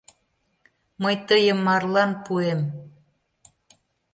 [1.01, 2.61] Мый тыйым марлан пуэм!